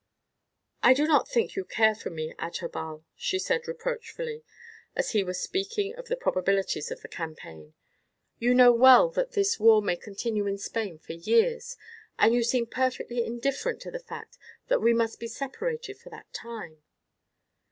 [0.81, 4.43] "I do not think you care for me, Adherbal," she said reproachfully
[4.95, 7.75] as he was speaking of the probabilities of the campaign.
[8.39, 11.77] "You know well that this war may continue in Spain for years,
[12.17, 16.33] and you seem perfectly indifferent to the fact that we must be separated for that
[16.33, 16.81] time."